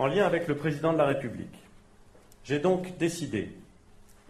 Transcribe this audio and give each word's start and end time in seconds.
En 0.00 0.06
lien 0.06 0.24
avec 0.24 0.48
le 0.48 0.56
président 0.56 0.94
de 0.94 0.96
la 0.96 1.04
République, 1.04 1.58
j'ai 2.42 2.58
donc 2.58 2.96
décidé, 2.96 3.50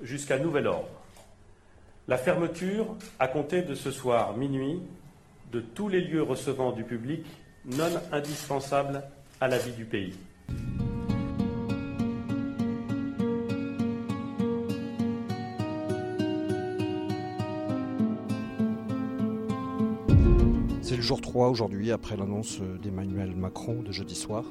jusqu'à 0.03 0.37
nouvel 0.37 0.67
ordre, 0.67 0.89
la 2.08 2.19
fermeture, 2.19 2.96
à 3.20 3.28
compter 3.28 3.62
de 3.62 3.76
ce 3.76 3.92
soir 3.92 4.36
minuit, 4.36 4.80
de 5.52 5.60
tous 5.60 5.86
les 5.86 6.00
lieux 6.00 6.25
recevant 6.25 6.72
du 6.72 6.83
public 6.83 7.25
non 7.67 7.88
indispensables 8.11 9.04
à 9.41 9.46
la 9.46 9.59
vie 9.59 9.70
du 9.70 9.84
pays. 9.84 10.18
C'est 20.82 20.96
le 20.96 21.02
jour 21.02 21.21
3 21.21 21.48
aujourd'hui 21.48 21.93
après 21.93 22.16
l'annonce 22.16 22.59
d'Emmanuel 22.82 23.37
Macron 23.37 23.82
de 23.82 23.93
jeudi 23.93 24.16
soir. 24.16 24.43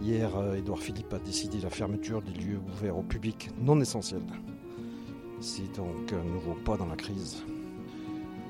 Hier, 0.00 0.30
euh, 0.36 0.54
Édouard 0.54 0.78
Philippe 0.78 1.12
a 1.12 1.18
décidé 1.18 1.58
la 1.60 1.70
fermeture 1.70 2.22
des 2.22 2.32
lieux 2.32 2.60
ouverts 2.72 2.96
au 2.96 3.02
public 3.02 3.50
non 3.60 3.80
essentiels. 3.80 4.22
C'est 5.40 5.76
donc 5.76 6.12
un 6.12 6.22
nouveau 6.22 6.54
pas 6.54 6.76
dans 6.76 6.86
la 6.86 6.94
crise. 6.94 7.42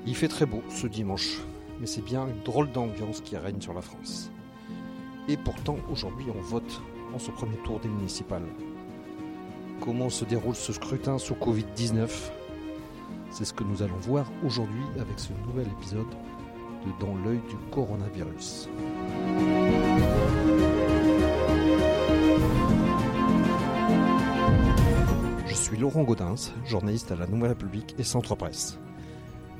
Il 0.05 0.15
fait 0.15 0.27
très 0.27 0.45
beau 0.45 0.61
ce 0.69 0.85
dimanche, 0.85 1.39
mais 1.79 1.87
c'est 1.87 2.03
bien 2.03 2.27
une 2.27 2.43
drôle 2.43 2.71
d'ambiance 2.71 3.21
qui 3.21 3.35
règne 3.35 3.59
sur 3.59 3.73
la 3.73 3.81
France. 3.81 4.31
Et 5.27 5.37
pourtant, 5.37 5.77
aujourd'hui, 5.91 6.27
on 6.35 6.41
vote 6.41 6.81
en 7.15 7.19
ce 7.19 7.31
premier 7.31 7.57
tour 7.57 7.79
des 7.79 7.89
municipales. 7.89 8.47
Comment 9.81 10.09
se 10.09 10.25
déroule 10.25 10.55
ce 10.55 10.71
scrutin 10.71 11.17
sous 11.17 11.33
Covid-19 11.33 12.09
C'est 13.31 13.45
ce 13.45 13.53
que 13.53 13.63
nous 13.63 13.81
allons 13.81 13.97
voir 13.97 14.31
aujourd'hui 14.45 14.83
avec 14.99 15.17
ce 15.17 15.33
nouvel 15.47 15.67
épisode 15.79 16.09
de 16.85 17.05
Dans 17.05 17.15
l'œil 17.25 17.41
du 17.49 17.55
coronavirus. 17.71 18.69
Laurent 25.79 26.03
Gaudens, 26.03 26.51
journaliste 26.65 27.13
à 27.13 27.15
la 27.15 27.25
Nouvelle 27.25 27.51
République 27.51 27.95
et 27.97 28.03
Centre 28.03 28.35
Presse. 28.35 28.77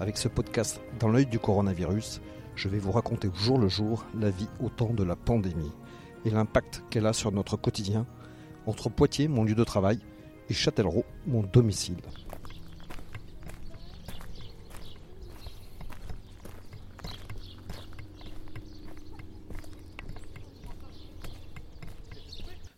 Avec 0.01 0.17
ce 0.17 0.27
podcast 0.27 0.81
Dans 0.99 1.07
l'œil 1.07 1.25
du 1.25 1.39
coronavirus, 1.39 2.19
je 2.55 2.67
vais 2.67 2.77
vous 2.77 2.91
raconter 2.91 3.29
jour 3.33 3.57
le 3.57 3.69
jour 3.69 4.03
la 4.19 4.29
vie 4.29 4.49
au 4.61 4.67
temps 4.67 4.93
de 4.93 5.03
la 5.05 5.15
pandémie 5.15 5.71
et 6.25 6.29
l'impact 6.29 6.83
qu'elle 6.89 7.05
a 7.05 7.13
sur 7.13 7.31
notre 7.31 7.55
quotidien 7.55 8.05
entre 8.65 8.89
Poitiers, 8.89 9.29
mon 9.29 9.45
lieu 9.45 9.55
de 9.55 9.63
travail, 9.63 9.99
et 10.49 10.53
Châtellerault, 10.53 11.05
mon 11.25 11.41
domicile. 11.41 11.95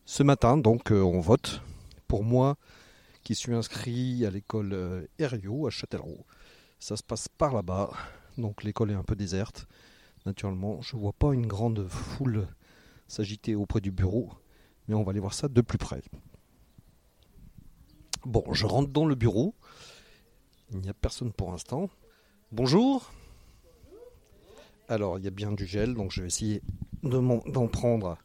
Ce 0.05 0.21
matin, 0.21 0.57
donc, 0.57 0.91
euh, 0.91 1.01
on 1.01 1.21
vote. 1.21 1.63
Pour 2.07 2.23
moi, 2.23 2.57
qui 3.23 3.35
suis 3.35 3.53
inscrit 3.53 4.25
à 4.25 4.31
l'école 4.31 4.73
euh, 4.73 5.07
Herriot 5.19 5.67
à 5.67 5.69
Châtellerault, 5.69 6.25
ça 6.79 6.97
se 6.97 7.03
passe 7.03 7.27
par 7.27 7.53
là-bas. 7.53 7.91
Donc 8.37 8.63
l'école 8.63 8.91
est 8.91 8.95
un 8.95 9.03
peu 9.03 9.15
déserte. 9.15 9.67
Naturellement, 10.25 10.81
je 10.81 10.95
vois 10.95 11.13
pas 11.13 11.33
une 11.33 11.47
grande 11.47 11.87
foule 11.87 12.47
s'agiter 13.07 13.55
auprès 13.55 13.81
du 13.81 13.91
bureau, 13.91 14.29
mais 14.87 14.95
on 14.95 15.03
va 15.03 15.11
aller 15.11 15.19
voir 15.19 15.33
ça 15.33 15.47
de 15.47 15.61
plus 15.61 15.77
près. 15.77 16.01
Bon, 18.25 18.43
je 18.53 18.65
rentre 18.65 18.89
dans 18.89 19.05
le 19.05 19.15
bureau. 19.15 19.55
Il 20.71 20.79
n'y 20.79 20.89
a 20.89 20.93
personne 20.93 21.33
pour 21.33 21.51
l'instant. 21.51 21.89
Bonjour. 22.51 23.11
Alors, 24.87 25.17
il 25.17 25.25
y 25.25 25.27
a 25.27 25.31
bien 25.31 25.51
du 25.51 25.65
gel, 25.65 25.93
donc 25.93 26.11
je 26.11 26.21
vais 26.21 26.27
essayer 26.27 26.61
d'en 27.03 27.67
prendre. 27.67 28.17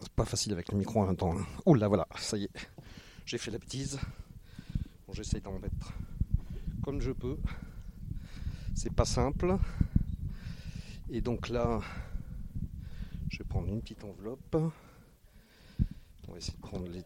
C'est 0.00 0.12
pas 0.12 0.24
facile 0.24 0.52
avec 0.52 0.72
le 0.72 0.78
micro 0.78 1.00
en 1.00 1.06
même 1.06 1.16
temps. 1.16 1.34
là, 1.66 1.88
voilà, 1.88 2.06
ça 2.18 2.36
y 2.36 2.44
est. 2.44 2.50
J'ai 3.24 3.38
fait 3.38 3.50
la 3.50 3.58
bêtise. 3.58 3.98
Bon, 5.06 5.12
j'essaye 5.14 5.40
d'en 5.40 5.58
mettre 5.58 5.92
comme 6.82 7.00
je 7.00 7.12
peux. 7.12 7.38
C'est 8.74 8.92
pas 8.92 9.04
simple. 9.04 9.56
Et 11.10 11.20
donc 11.20 11.48
là, 11.48 11.80
je 13.30 13.38
vais 13.38 13.44
prendre 13.44 13.68
une 13.68 13.80
petite 13.80 14.04
enveloppe. 14.04 14.56
On 16.28 16.32
va 16.32 16.38
essayer 16.38 16.56
de 16.56 16.60
prendre 16.60 16.88
les. 16.88 17.04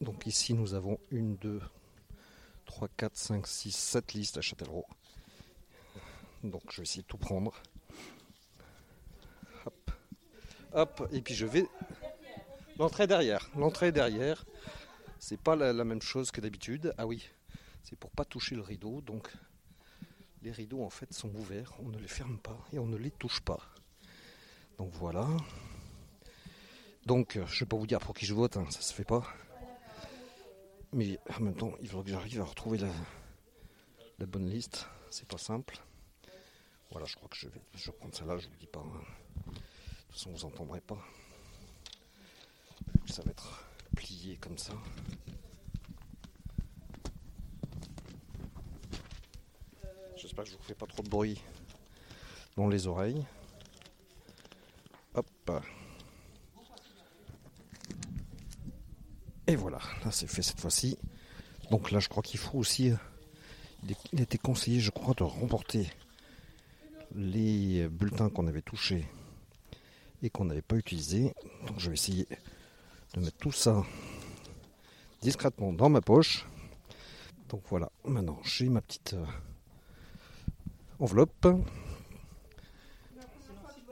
Donc 0.00 0.26
ici, 0.26 0.54
nous 0.54 0.74
avons 0.74 0.98
une, 1.10 1.36
deux, 1.36 1.60
trois, 2.64 2.88
quatre, 2.88 3.16
cinq, 3.16 3.46
six, 3.46 3.72
sept 3.72 4.12
listes 4.12 4.38
à 4.38 4.40
Châtellerault. 4.40 4.86
Donc 6.44 6.62
je 6.70 6.76
vais 6.76 6.82
essayer 6.84 7.02
de 7.02 7.08
tout 7.08 7.18
prendre. 7.18 7.52
Hop. 9.64 9.90
Hop. 10.72 11.08
Et 11.12 11.22
puis 11.22 11.34
je 11.34 11.46
vais. 11.46 11.66
L'entrée 12.78 13.06
derrière. 13.06 13.50
L'entrée 13.56 13.90
derrière. 13.90 14.44
C'est 15.18 15.40
pas 15.40 15.56
la, 15.56 15.72
même 15.84 16.02
chose 16.02 16.30
que 16.30 16.40
d'habitude. 16.40 16.94
Ah 16.98 17.06
oui. 17.06 17.28
C'est 17.82 17.98
pour 17.98 18.10
pas 18.10 18.24
toucher 18.24 18.54
le 18.54 18.62
rideau. 18.62 19.00
Donc 19.00 19.32
les 20.42 20.50
rideaux 20.50 20.82
en 20.82 20.90
fait 20.90 21.12
sont 21.12 21.34
ouverts. 21.34 21.74
On 21.80 21.88
ne 21.88 21.98
les 21.98 22.08
ferme 22.08 22.38
pas 22.38 22.58
et 22.72 22.78
on 22.78 22.86
ne 22.86 22.96
les 22.96 23.10
touche 23.10 23.40
pas. 23.40 23.60
Donc 24.78 24.92
voilà. 24.94 25.26
Donc 27.06 27.38
je 27.46 27.60
vais 27.60 27.68
pas 27.68 27.76
vous 27.76 27.86
dire 27.86 28.00
pour 28.00 28.14
qui 28.14 28.26
je 28.26 28.34
vote. 28.34 28.56
hein, 28.56 28.66
ça 28.70 28.80
se 28.80 28.92
fait 28.92 29.04
pas. 29.04 29.26
Mais 30.92 31.18
en 31.36 31.40
même 31.40 31.54
temps, 31.54 31.72
il 31.80 31.88
faudra 31.88 32.04
que 32.04 32.10
j'arrive 32.10 32.40
à 32.40 32.44
retrouver 32.44 32.78
la, 32.78 34.26
bonne 34.26 34.48
liste. 34.48 34.86
C'est 35.10 35.28
pas 35.28 35.38
simple. 35.38 35.78
Voilà, 36.90 37.06
je 37.06 37.16
crois 37.16 37.28
que 37.28 37.36
je 37.36 37.48
vais, 37.48 37.60
je 37.74 37.90
prendre 37.90 38.14
celle-là. 38.14 38.38
Je 38.38 38.48
vous 38.48 38.56
dis 38.56 38.66
pas. 38.66 38.80
hein. 38.80 39.02
De 39.48 39.52
toute 39.52 40.12
façon, 40.12 40.30
vous 40.30 40.44
entendrez 40.44 40.80
pas. 40.80 40.98
Ça 43.06 43.22
va 43.22 43.30
être 43.30 43.65
plié 43.96 44.36
comme 44.36 44.58
ça. 44.58 44.74
J'espère 50.16 50.44
que 50.44 50.50
je 50.50 50.56
vous 50.56 50.62
fais 50.62 50.74
pas 50.74 50.86
trop 50.86 51.02
de 51.02 51.08
bruit 51.08 51.42
dans 52.56 52.68
les 52.68 52.86
oreilles. 52.86 53.24
Hop. 55.14 55.26
Et 59.46 59.56
voilà, 59.56 59.78
là 60.04 60.10
c'est 60.10 60.26
fait 60.26 60.42
cette 60.42 60.60
fois-ci. 60.60 60.98
Donc 61.70 61.90
là 61.90 61.98
je 62.00 62.08
crois 62.08 62.22
qu'il 62.22 62.38
faut 62.38 62.58
aussi... 62.58 62.92
il 64.12 64.20
était 64.20 64.38
conseillé 64.38 64.80
je 64.80 64.90
crois 64.90 65.14
de 65.14 65.22
remporter 65.22 65.90
les 67.14 67.88
bulletins 67.88 68.28
qu'on 68.28 68.46
avait 68.46 68.62
touchés 68.62 69.06
et 70.22 70.30
qu'on 70.30 70.46
n'avait 70.46 70.62
pas 70.62 70.76
utilisés. 70.76 71.34
Donc 71.66 71.78
je 71.78 71.88
vais 71.88 71.94
essayer 71.94 72.26
de 73.16 73.20
mettre 73.24 73.38
tout 73.38 73.52
ça 73.52 73.82
discrètement 75.22 75.72
dans 75.72 75.88
ma 75.88 76.00
poche. 76.00 76.46
Donc 77.48 77.62
voilà, 77.68 77.90
maintenant 78.04 78.38
j'ai 78.44 78.68
ma 78.68 78.80
petite 78.80 79.14
euh, 79.14 79.24
enveloppe 80.98 81.46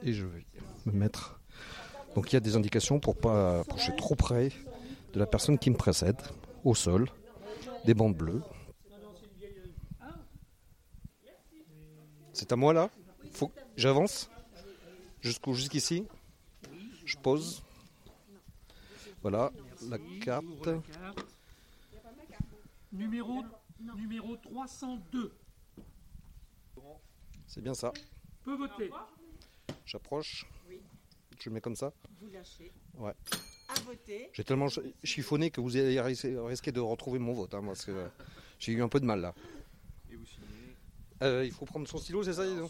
et 0.02 0.12
je 0.12 0.26
vais 0.26 0.44
me 0.86 0.92
mettre. 0.92 1.40
Donc 2.14 2.32
il 2.32 2.34
y 2.34 2.36
a 2.36 2.40
des 2.40 2.56
indications 2.56 3.00
pour 3.00 3.16
pas 3.16 3.60
approcher 3.60 3.96
trop 3.96 4.14
près 4.14 4.50
de 5.12 5.18
la 5.18 5.26
personne 5.26 5.58
qui 5.58 5.70
me 5.70 5.76
précède 5.76 6.20
au 6.62 6.74
sol, 6.74 7.08
des 7.86 7.94
bandes 7.94 8.16
bleues. 8.16 8.42
C'est 12.32 12.52
à 12.52 12.56
moi 12.56 12.72
là? 12.72 12.90
J'avance? 13.76 14.28
Jusqu'ici? 15.22 16.04
Je 17.04 17.16
pose. 17.16 17.62
Voilà 19.24 19.50
la 19.88 19.96
carte. 20.20 20.44
Numéro, 22.92 23.42
numéro 23.96 24.36
302. 24.36 25.32
C'est 27.46 27.62
bien 27.62 27.72
ça. 27.72 27.90
Peut 28.42 28.54
voter. 28.54 28.90
J'approche. 29.86 30.44
Je 31.40 31.48
mets 31.48 31.62
comme 31.62 31.74
ça. 31.74 31.90
Vous 32.20 32.28
lâchez. 32.28 32.70
Ouais. 32.98 33.14
À 33.70 33.80
voter. 33.80 34.28
J'ai 34.34 34.44
tellement 34.44 34.68
ch- 34.68 34.86
chiffonné 35.02 35.50
que 35.50 35.62
vous 35.62 35.74
allez 35.78 35.98
ris- 36.02 36.20
risquer 36.46 36.70
de 36.70 36.80
retrouver 36.80 37.18
mon 37.18 37.32
vote, 37.32 37.54
hein, 37.54 37.62
parce 37.64 37.86
que 37.86 38.06
j'ai 38.58 38.72
eu 38.72 38.82
un 38.82 38.88
peu 38.88 39.00
de 39.00 39.06
mal 39.06 39.22
là. 39.22 39.34
Euh, 41.22 41.46
il 41.46 41.52
faut 41.52 41.64
prendre 41.64 41.88
son 41.88 41.96
stylo, 41.96 42.22
c'est 42.24 42.34
ça 42.34 42.44
Yves 42.46 42.68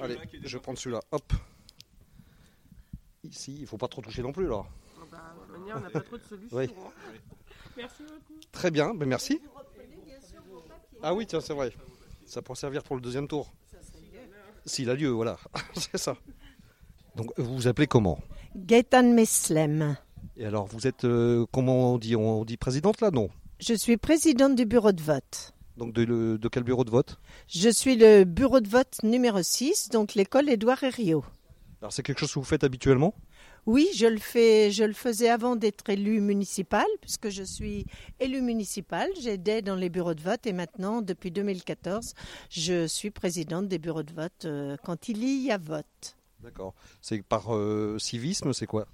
Allez, 0.00 0.18
je 0.42 0.56
vais 0.56 0.62
prendre 0.62 0.78
celui-là. 0.80 1.00
Hop. 1.12 1.32
Ici, 3.22 3.56
il 3.60 3.66
faut 3.68 3.78
pas 3.78 3.86
trop 3.86 4.02
toucher 4.02 4.22
non 4.22 4.32
plus 4.32 4.48
là. 4.48 4.64
On 5.76 5.80
n'a 5.80 5.90
pas 5.90 6.00
trop 6.00 6.16
de 6.16 6.22
solutions. 6.22 6.56
Oui. 6.56 6.64
hein. 6.64 6.90
Merci 7.76 8.02
beaucoup. 8.02 8.40
Très 8.52 8.70
bien, 8.70 8.94
ben 8.94 9.08
merci. 9.08 9.40
Ah 11.02 11.14
oui, 11.14 11.26
tiens, 11.26 11.40
c'est 11.40 11.54
vrai. 11.54 11.72
Ça 12.26 12.42
pourrait 12.42 12.58
servir 12.58 12.82
pour 12.82 12.96
le 12.96 13.02
deuxième 13.02 13.28
tour. 13.28 13.52
S'il 14.66 14.90
a 14.90 14.94
lieu, 14.94 15.08
voilà. 15.08 15.38
c'est 15.74 15.96
ça. 15.98 16.16
Donc, 17.16 17.32
vous 17.38 17.54
vous 17.54 17.68
appelez 17.68 17.86
comment? 17.86 18.18
Gaëtan 18.56 19.04
Meslem. 19.14 19.96
Et 20.36 20.44
alors, 20.44 20.66
vous 20.66 20.86
êtes, 20.86 21.04
euh, 21.04 21.46
comment 21.52 21.94
on 21.94 21.98
dit? 21.98 22.16
On 22.16 22.44
dit 22.44 22.56
présidente 22.56 23.00
là 23.00 23.10
Non? 23.10 23.28
Je 23.60 23.74
suis 23.74 23.96
présidente 23.96 24.54
du 24.56 24.66
bureau 24.66 24.92
de 24.92 25.02
vote. 25.02 25.54
Donc, 25.76 25.92
de, 25.92 26.02
le- 26.02 26.38
de 26.38 26.48
quel 26.48 26.64
bureau 26.64 26.84
de 26.84 26.90
vote? 26.90 27.18
Je 27.48 27.68
suis 27.70 27.96
le 27.96 28.24
bureau 28.24 28.60
de 28.60 28.68
vote 28.68 28.98
numéro 29.02 29.42
6, 29.42 29.88
donc 29.90 30.14
l'école 30.14 30.48
Édouard 30.48 30.82
Herriot. 30.82 31.24
Alors, 31.80 31.92
c'est 31.92 32.02
quelque 32.02 32.18
chose 32.20 32.32
que 32.32 32.38
vous 32.40 32.44
faites 32.44 32.64
habituellement? 32.64 33.14
Oui, 33.68 33.86
je 33.94 34.06
le 34.06 34.16
fais. 34.16 34.70
Je 34.70 34.82
le 34.82 34.94
faisais 34.94 35.28
avant 35.28 35.54
d'être 35.54 35.90
élu 35.90 36.22
municipal, 36.22 36.86
puisque 37.02 37.28
je 37.28 37.42
suis 37.42 37.84
élu 38.18 38.40
municipal. 38.40 39.10
J'aidais 39.20 39.60
dans 39.60 39.76
les 39.76 39.90
bureaux 39.90 40.14
de 40.14 40.22
vote 40.22 40.46
et 40.46 40.54
maintenant, 40.54 41.02
depuis 41.02 41.30
2014, 41.30 42.14
je 42.48 42.86
suis 42.86 43.10
présidente 43.10 43.68
des 43.68 43.78
bureaux 43.78 44.02
de 44.02 44.14
vote 44.14 44.46
euh, 44.46 44.78
quand 44.82 45.10
il 45.10 45.22
y 45.22 45.50
a 45.50 45.58
vote. 45.58 46.16
D'accord. 46.40 46.72
C'est 47.02 47.22
par 47.22 47.54
euh, 47.54 47.98
civisme, 47.98 48.54
c'est 48.54 48.66
quoi? 48.66 48.88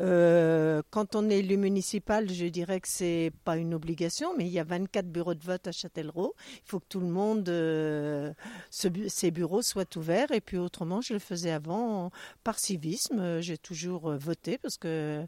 Euh, 0.00 0.82
quand 0.90 1.14
on 1.14 1.28
est 1.28 1.40
élu 1.40 1.58
municipal, 1.58 2.30
je 2.30 2.46
dirais 2.46 2.80
que 2.80 2.88
c'est 2.88 3.32
pas 3.44 3.56
une 3.56 3.74
obligation, 3.74 4.34
mais 4.36 4.46
il 4.46 4.52
y 4.52 4.58
a 4.58 4.64
24 4.64 5.06
bureaux 5.06 5.34
de 5.34 5.44
vote 5.44 5.66
à 5.66 5.72
Châtellerault. 5.72 6.34
Il 6.54 6.68
faut 6.68 6.80
que 6.80 6.86
tout 6.88 7.00
le 7.00 7.08
monde, 7.08 7.48
euh, 7.48 8.32
ces 8.70 9.30
bureaux 9.30 9.62
soient 9.62 9.96
ouverts. 9.96 10.30
Et 10.32 10.40
puis 10.40 10.56
autrement, 10.56 11.02
je 11.02 11.12
le 11.12 11.18
faisais 11.18 11.50
avant 11.50 12.10
par 12.44 12.58
civisme. 12.58 13.40
J'ai 13.40 13.58
toujours 13.58 14.10
euh, 14.10 14.16
voté 14.16 14.56
parce 14.56 14.78
que 14.78 15.26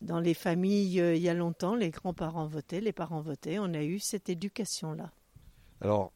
dans 0.00 0.20
les 0.20 0.34
familles, 0.34 0.98
il 0.98 1.22
y 1.22 1.28
a 1.28 1.34
longtemps, 1.34 1.74
les 1.74 1.90
grands-parents 1.90 2.46
votaient, 2.46 2.80
les 2.80 2.92
parents 2.92 3.20
votaient. 3.20 3.58
On 3.58 3.74
a 3.74 3.82
eu 3.82 3.98
cette 3.98 4.28
éducation-là. 4.28 5.10
Alors, 5.80 6.12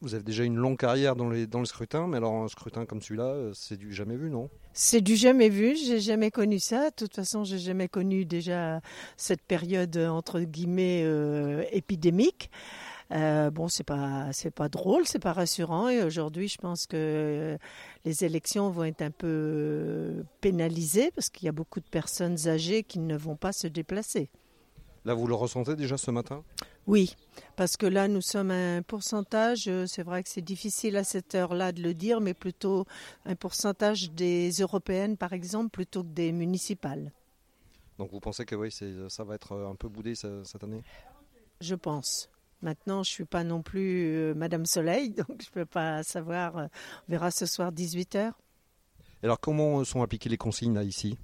vous 0.00 0.14
avez 0.14 0.22
déjà 0.22 0.44
une 0.44 0.56
longue 0.56 0.78
carrière 0.78 1.16
dans 1.16 1.28
les, 1.28 1.46
dans 1.46 1.58
le 1.58 1.66
scrutin, 1.66 2.06
mais 2.06 2.18
alors 2.18 2.44
un 2.44 2.48
scrutin 2.48 2.86
comme 2.86 3.02
celui-là, 3.02 3.24
euh, 3.24 3.52
c'est 3.54 3.76
du 3.76 3.92
jamais 3.92 4.16
vu, 4.16 4.30
non? 4.30 4.48
C'est 4.72 5.00
du 5.00 5.16
jamais 5.16 5.48
vu, 5.48 5.76
j'ai 5.76 5.98
jamais 5.98 6.30
connu 6.30 6.60
ça. 6.60 6.90
De 6.90 6.94
toute 6.94 7.14
façon, 7.14 7.42
j'ai 7.42 7.58
jamais 7.58 7.88
connu 7.88 8.24
déjà 8.24 8.80
cette 9.16 9.42
période 9.42 9.96
euh, 9.96 10.08
entre 10.08 10.40
guillemets 10.40 11.02
euh, 11.04 11.64
épidémique. 11.72 12.50
Euh, 13.10 13.50
bon, 13.50 13.68
c'est 13.68 13.84
pas 13.84 14.28
c'est 14.32 14.50
pas 14.50 14.68
drôle, 14.68 15.06
c'est 15.06 15.18
pas 15.18 15.32
rassurant. 15.32 15.88
Et 15.88 16.02
aujourd'hui, 16.02 16.46
je 16.46 16.58
pense 16.58 16.86
que 16.86 17.56
les 18.04 18.24
élections 18.24 18.70
vont 18.70 18.84
être 18.84 19.02
un 19.02 19.10
peu 19.10 20.22
pénalisées 20.40 21.10
parce 21.14 21.30
qu'il 21.30 21.46
y 21.46 21.48
a 21.48 21.52
beaucoup 21.52 21.80
de 21.80 21.88
personnes 21.88 22.46
âgées 22.46 22.84
qui 22.84 22.98
ne 22.98 23.16
vont 23.16 23.36
pas 23.36 23.52
se 23.52 23.66
déplacer. 23.66 24.28
Là, 25.04 25.14
vous 25.14 25.26
le 25.26 25.34
ressentez 25.34 25.74
déjà 25.74 25.96
ce 25.96 26.10
matin? 26.10 26.44
Oui, 26.88 27.14
parce 27.54 27.76
que 27.76 27.86
là, 27.86 28.08
nous 28.08 28.22
sommes 28.22 28.50
à 28.50 28.76
un 28.76 28.82
pourcentage, 28.82 29.68
euh, 29.68 29.86
c'est 29.86 30.02
vrai 30.02 30.22
que 30.22 30.28
c'est 30.28 30.42
difficile 30.42 30.96
à 30.96 31.04
cette 31.04 31.34
heure-là 31.34 31.70
de 31.70 31.82
le 31.82 31.92
dire, 31.94 32.20
mais 32.20 32.34
plutôt 32.34 32.86
un 33.26 33.36
pourcentage 33.36 34.10
des 34.12 34.50
européennes, 34.50 35.16
par 35.16 35.32
exemple, 35.34 35.68
plutôt 35.70 36.02
que 36.02 36.08
des 36.08 36.32
municipales, 36.32 37.12
Donc 37.98 38.10
vous 38.10 38.20
pensez 38.20 38.44
que 38.46 38.54
oui, 38.54 38.70
ça 38.72 39.24
va 39.24 39.34
être 39.34 39.52
euh, 39.52 39.68
un 39.68 39.74
peu 39.74 39.88
boudé 39.88 40.14
ce- 40.14 40.42
cette 40.44 40.64
année? 40.64 40.82
Je 41.60 41.74
pense. 41.74 42.30
Maintenant, 42.62 43.02
je 43.02 43.10
suis 43.10 43.24
pas 43.24 43.44
non 43.44 43.62
plus 43.62 44.14
euh, 44.16 44.34
Madame 44.34 44.66
Soleil, 44.66 45.10
donc 45.28 45.42
je 45.44 45.50
peux 45.50 45.66
pas 45.66 46.02
savoir. 46.02 46.54
On 46.56 46.68
verra 47.10 47.30
ce 47.30 47.46
soir 47.46 47.70
18h. 47.72 48.32
Et 49.22 49.26
Alors 49.26 49.38
comment 49.40 49.84
sont 49.84 50.02
appliquées 50.02 50.28
les 50.28 50.36
consignes 50.38 50.74
là 50.74 50.82
ici? 50.84 51.18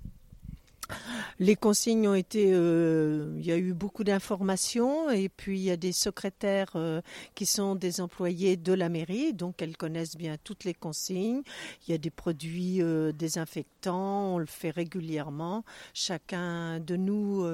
Les 1.41 1.57
consignes 1.57 2.07
ont 2.07 2.15
été, 2.15 2.53
euh, 2.53 3.35
il 3.39 3.45
y 3.45 3.51
a 3.51 3.57
eu 3.57 3.73
beaucoup 3.73 4.05
d'informations 4.05 5.11
et 5.11 5.29
puis 5.29 5.59
il 5.59 5.65
y 5.65 5.71
a 5.71 5.77
des 5.77 5.91
secrétaires 5.91 6.71
euh, 6.77 7.01
qui 7.35 7.45
sont 7.45 7.75
des 7.75 8.01
employés 8.01 8.57
de 8.57 8.73
la 8.73 8.89
mairie, 8.89 9.35
donc 9.35 9.61
elles 9.61 9.77
connaissent 9.77 10.17
bien 10.17 10.37
toutes 10.45 10.63
les 10.63 10.75
consignes. 10.75 11.43
Il 11.87 11.91
y 11.91 11.95
a 11.95 11.99
des 11.99 12.11
produits 12.11 12.81
euh, 12.83 13.11
désinfectants, 13.11 14.35
on 14.35 14.39
le 14.39 14.47
fait 14.47 14.71
régulièrement. 14.71 15.65
Chacun 15.93 16.79
de 16.79 16.97
nous 16.97 17.45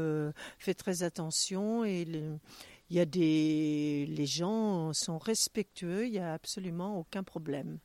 fait 0.59 0.75
très 0.75 1.03
attention 1.03 1.85
et 1.85 2.03
il 2.03 2.97
y 2.97 3.01
a 3.01 3.07
des, 3.07 4.07
les 4.09 4.27
gens 4.27 4.93
sont 4.93 5.19
respectueux, 5.19 6.07
il 6.07 6.13
n'y 6.13 6.19
a 6.19 6.35
absolument 6.35 6.99
aucun 6.99 7.23
problème. 7.23 7.79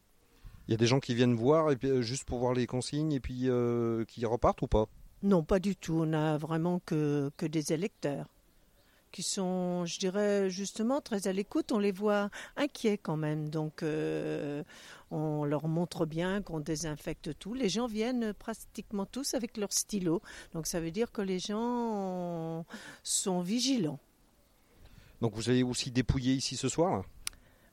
Il 0.67 0.71
y 0.71 0.73
a 0.73 0.77
des 0.77 0.87
gens 0.87 0.99
qui 0.99 1.15
viennent 1.15 1.35
voir 1.35 1.69
juste 2.01 2.25
pour 2.25 2.39
voir 2.39 2.53
les 2.53 2.67
consignes 2.67 3.13
et 3.13 3.19
puis 3.19 3.49
qui 4.07 4.25
repartent 4.25 4.61
ou 4.61 4.67
pas? 4.67 4.87
Non, 5.25 5.43
pas 5.43 5.57
du 5.57 5.75
tout. 5.75 6.01
On 6.03 6.13
a 6.13 6.37
vraiment 6.37 6.79
que, 6.85 7.31
des 7.41 7.73
électeurs 7.73 8.27
qui 9.11 9.23
sont, 9.23 9.85
je 9.85 9.97
dirais, 9.97 10.51
justement 10.51 11.01
très 11.01 11.27
à 11.27 11.33
l'écoute. 11.33 11.71
On 11.71 11.79
les 11.79 11.91
voit 11.91 12.29
inquiets 12.57 12.99
quand 12.99 13.17
même. 13.17 13.49
Donc, 13.49 13.81
euh, 13.81 14.63
on 15.09 15.43
leur 15.43 15.67
montre 15.67 16.05
bien 16.05 16.43
qu'on 16.43 16.59
désinfecte 16.59 17.37
tout. 17.39 17.55
Les 17.55 17.69
gens 17.69 17.87
viennent 17.87 18.33
pratiquement 18.33 19.07
tous 19.07 19.33
avec 19.33 19.57
leur 19.57 19.73
stylo. 19.73 20.21
Donc, 20.53 20.67
ça 20.67 20.79
veut 20.79 20.91
dire 20.91 21.11
que 21.11 21.23
les 21.23 21.39
gens 21.39 22.63
sont 23.01 23.41
vigilants. 23.41 23.99
Donc 25.21 25.33
vous 25.33 25.49
allez 25.49 25.63
aussi 25.63 25.89
dépouiller 25.89 26.33
ici 26.33 26.55
ce 26.55 26.69
soir? 26.69 27.03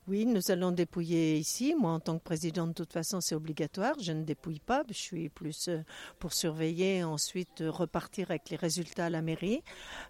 Oui, 0.05 0.25
nous 0.25 0.51
allons 0.51 0.73
dépouiller 0.73 1.37
ici. 1.37 1.75
Moi, 1.79 1.91
en 1.91 2.01
tant 2.01 2.17
que 2.17 2.23
présidente, 2.23 2.69
de 2.69 2.73
toute 2.73 2.91
façon, 2.91 3.21
c'est 3.21 3.35
obligatoire. 3.35 3.95
Je 4.01 4.11
ne 4.11 4.23
dépouille 4.23 4.59
pas. 4.59 4.83
Je 4.89 4.93
suis 4.93 5.29
plus 5.29 5.69
euh, 5.69 5.81
pour 6.19 6.33
surveiller, 6.33 7.05
ensuite 7.05 7.61
euh, 7.61 7.71
repartir 7.71 8.29
avec 8.29 8.49
les 8.49 8.57
résultats 8.57 9.05
à 9.05 9.09
la 9.09 9.21
mairie. 9.21 9.63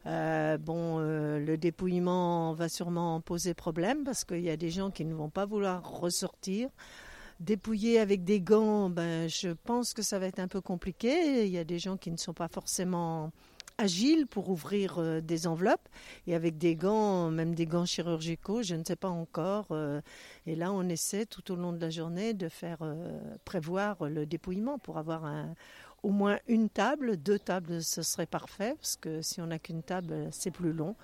Euh, 0.07 0.57
bon, 0.57 0.97
euh, 0.97 1.37
le 1.37 1.57
dépouillement 1.57 2.53
va 2.53 2.69
sûrement 2.69 3.21
poser 3.21 3.53
problème 3.53 4.03
parce 4.03 4.25
qu'il 4.25 4.41
y 4.41 4.49
a 4.49 4.57
des 4.57 4.71
gens 4.71 4.89
qui 4.89 5.05
ne 5.05 5.13
vont 5.13 5.29
pas 5.29 5.45
vouloir 5.45 5.87
ressortir. 5.87 6.69
Dépouiller 7.39 7.99
avec 7.99 8.23
des 8.23 8.41
gants, 8.41 8.89
ben, 8.89 9.29
je 9.29 9.49
pense 9.49 9.93
que 9.93 10.01
ça 10.01 10.17
va 10.17 10.25
être 10.25 10.39
un 10.39 10.47
peu 10.47 10.61
compliqué. 10.61 11.45
Il 11.45 11.51
y 11.51 11.59
a 11.59 11.63
des 11.63 11.77
gens 11.77 11.97
qui 11.97 12.09
ne 12.09 12.17
sont 12.17 12.33
pas 12.33 12.47
forcément 12.47 13.31
agiles 13.77 14.27
pour 14.27 14.49
ouvrir 14.49 14.99
euh, 14.99 15.21
des 15.21 15.47
enveloppes 15.47 15.89
et 16.27 16.35
avec 16.35 16.57
des 16.57 16.75
gants, 16.75 17.29
même 17.29 17.55
des 17.55 17.65
gants 17.65 17.85
chirurgicaux, 17.85 18.63
je 18.63 18.75
ne 18.75 18.83
sais 18.83 18.95
pas 18.95 19.09
encore. 19.09 19.67
euh, 19.71 20.01
et 20.45 20.55
là, 20.55 20.71
on 20.71 20.87
essaie 20.89 21.25
tout 21.25 21.51
au 21.51 21.55
long 21.55 21.73
de 21.73 21.79
la 21.79 21.89
journée 21.89 22.33
de 22.33 22.49
faire 22.49 22.79
euh, 22.81 23.19
prévoir 23.45 24.03
le 24.05 24.25
dépouillement 24.25 24.77
pour 24.79 24.97
avoir 24.97 25.25
un, 25.25 25.53
au 26.03 26.11
moins 26.11 26.39
une 26.47 26.69
table. 26.69 27.17
Deux 27.17 27.39
tables, 27.39 27.83
ce 27.83 28.01
serait 28.01 28.25
parfait 28.25 28.75
parce 28.75 28.95
que 28.97 29.21
si 29.21 29.41
on 29.41 29.47
n'a 29.47 29.59
qu'une 29.59 29.83
table, 29.83 30.27
c'est 30.31 30.51
plus 30.51 30.73
long. 30.73 30.95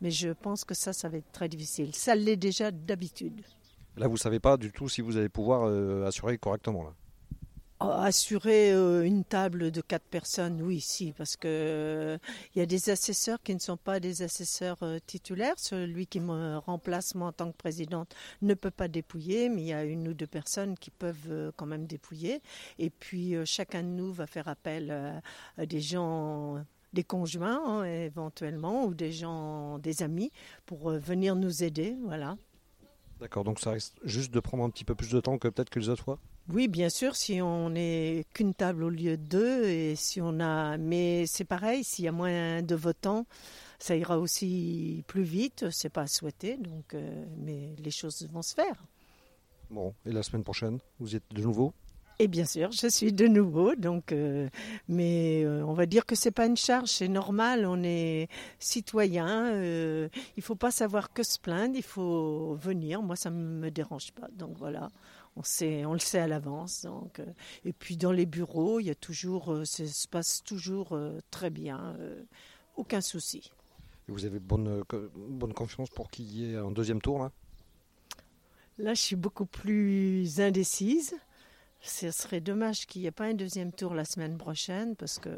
Mais 0.00 0.10
je 0.10 0.30
pense 0.30 0.64
que 0.64 0.74
ça, 0.74 0.92
ça 0.92 1.08
va 1.08 1.18
être 1.18 1.32
très 1.32 1.48
difficile. 1.48 1.94
Ça 1.94 2.14
l'est 2.14 2.36
déjà 2.36 2.70
d'habitude. 2.70 3.42
Là, 3.96 4.08
vous 4.08 4.16
savez 4.16 4.40
pas 4.40 4.56
du 4.56 4.72
tout 4.72 4.88
si 4.88 5.00
vous 5.00 5.16
allez 5.16 5.28
pouvoir 5.28 5.64
assurer 6.04 6.36
correctement. 6.36 6.92
Ah, 7.86 8.04
Assurer 8.04 8.72
euh, 8.72 9.02
une 9.02 9.24
table 9.24 9.70
de 9.70 9.80
quatre 9.80 10.04
personnes, 10.04 10.62
oui, 10.62 10.80
si, 10.80 11.12
parce 11.12 11.36
que 11.36 11.48
euh, 11.48 12.18
il 12.54 12.58
y 12.58 12.62
a 12.62 12.66
des 12.66 12.88
assesseurs 12.90 13.42
qui 13.42 13.54
ne 13.54 13.60
sont 13.60 13.76
pas 13.76 14.00
des 14.00 14.22
assesseurs 14.22 14.78
euh, 14.82 14.98
titulaires. 15.06 15.54
Celui 15.58 16.06
qui 16.06 16.20
me 16.20 16.58
remplace 16.58 17.14
moi 17.14 17.28
en 17.28 17.32
tant 17.32 17.50
que 17.50 17.56
présidente 17.56 18.14
ne 18.42 18.54
peut 18.54 18.70
pas 18.70 18.88
dépouiller, 18.88 19.48
mais 19.48 19.62
il 19.62 19.66
y 19.66 19.72
a 19.72 19.84
une 19.84 20.08
ou 20.08 20.14
deux 20.14 20.26
personnes 20.26 20.78
qui 20.78 20.90
peuvent 20.90 21.28
euh, 21.28 21.52
quand 21.56 21.66
même 21.66 21.86
dépouiller. 21.86 22.40
Et 22.78 22.90
puis 22.90 23.34
euh, 23.34 23.44
chacun 23.44 23.82
de 23.82 23.88
nous 23.88 24.12
va 24.12 24.26
faire 24.26 24.48
appel 24.48 24.88
euh, 24.90 25.18
à 25.58 25.66
des 25.66 25.80
gens 25.80 26.64
des 26.94 27.04
conjoints 27.04 27.60
hein, 27.66 27.84
éventuellement 27.84 28.84
ou 28.84 28.94
des 28.94 29.12
gens 29.12 29.78
des 29.78 30.02
amis 30.02 30.30
pour 30.64 30.90
euh, 30.90 30.98
venir 30.98 31.34
nous 31.34 31.64
aider 31.64 31.96
voilà 32.04 32.36
D'accord, 33.20 33.44
donc 33.44 33.60
ça 33.60 33.72
risque 33.72 33.94
juste 34.04 34.32
de 34.32 34.40
prendre 34.40 34.64
un 34.64 34.70
petit 34.70 34.84
peu 34.84 34.94
plus 34.94 35.10
de 35.10 35.20
temps 35.20 35.38
que 35.38 35.48
peut-être 35.48 35.70
que 35.70 35.80
les 35.80 35.88
autres 35.88 36.04
fois? 36.04 36.18
Oui, 36.50 36.68
bien 36.68 36.90
sûr, 36.90 37.16
si 37.16 37.40
on 37.40 37.70
n'est 37.70 38.26
qu'une 38.34 38.52
table 38.52 38.84
au 38.84 38.90
lieu 38.90 39.16
de 39.16 39.22
deux, 39.22 39.64
et 39.64 39.96
si 39.96 40.20
on 40.20 40.40
a, 40.40 40.76
mais 40.76 41.24
c'est 41.26 41.44
pareil, 41.44 41.84
s'il 41.84 42.04
y 42.04 42.08
a 42.08 42.12
moins 42.12 42.60
de 42.60 42.74
votants, 42.74 43.24
ça 43.78 43.96
ira 43.96 44.18
aussi 44.18 45.04
plus 45.06 45.22
vite. 45.22 45.70
C'est 45.70 45.88
pas 45.88 46.02
à 46.02 46.06
souhaiter, 46.06 46.58
donc, 46.58 46.92
euh, 46.92 47.24
mais 47.38 47.74
les 47.82 47.90
choses 47.90 48.28
vont 48.30 48.42
se 48.42 48.54
faire. 48.54 48.84
Bon, 49.70 49.94
et 50.04 50.12
la 50.12 50.22
semaine 50.22 50.44
prochaine, 50.44 50.78
vous 51.00 51.14
y 51.14 51.16
êtes 51.16 51.24
de 51.34 51.40
nouveau? 51.40 51.72
Et 52.18 52.28
bien 52.28 52.44
sûr, 52.44 52.70
je 52.72 52.88
suis 52.88 53.12
de 53.12 53.26
nouveau, 53.26 53.74
donc, 53.74 54.12
euh, 54.12 54.48
mais 54.86 55.42
euh, 55.44 55.64
on 55.64 55.72
va 55.72 55.86
dire 55.86 56.04
que 56.04 56.14
c'est 56.14 56.30
pas 56.30 56.44
une 56.44 56.58
charge, 56.58 56.90
c'est 56.90 57.08
normal. 57.08 57.64
On 57.66 57.82
est 57.82 58.28
citoyen, 58.58 59.50
il 60.36 60.42
faut 60.42 60.56
pas 60.56 60.70
savoir 60.70 61.10
que 61.14 61.22
se 61.22 61.38
plaindre, 61.38 61.74
il 61.74 61.82
faut 61.82 62.54
venir. 62.54 63.00
Moi, 63.00 63.16
ça 63.16 63.30
me 63.30 63.70
dérange 63.70 64.12
pas, 64.12 64.28
donc 64.36 64.58
voilà. 64.58 64.90
On 65.36 65.42
sait, 65.42 65.84
on 65.84 65.92
le 65.94 65.98
sait 65.98 66.20
à 66.20 66.28
l'avance. 66.28 66.82
Donc, 66.82 67.18
euh, 67.18 67.26
et 67.64 67.72
puis 67.72 67.96
dans 67.96 68.12
les 68.12 68.26
bureaux, 68.26 68.78
il 68.80 68.86
y 68.86 68.90
a 68.90 68.94
toujours, 68.94 69.52
euh, 69.52 69.64
ça 69.64 69.86
se 69.86 70.06
passe 70.06 70.42
toujours 70.44 70.92
euh, 70.92 71.18
très 71.30 71.50
bien, 71.50 71.96
aucun 72.76 73.00
souci. 73.00 73.50
Et 74.08 74.12
vous 74.12 74.24
avez 74.24 74.38
bonne, 74.38 74.84
bonne 75.16 75.54
confiance 75.54 75.90
pour 75.90 76.10
qu'il 76.10 76.26
y 76.26 76.52
ait 76.52 76.56
un 76.56 76.70
deuxième 76.70 77.00
tour 77.00 77.18
là? 77.18 77.32
Là, 78.76 78.92
je 78.94 79.00
suis 79.00 79.16
beaucoup 79.16 79.46
plus 79.46 80.40
indécise. 80.40 81.14
Ce 81.80 82.10
serait 82.10 82.40
dommage 82.40 82.86
qu'il 82.86 83.02
n'y 83.02 83.06
ait 83.06 83.12
pas 83.12 83.26
un 83.26 83.34
deuxième 83.34 83.72
tour 83.72 83.94
la 83.94 84.04
semaine 84.04 84.36
prochaine 84.36 84.96
parce 84.96 85.20
que 85.20 85.30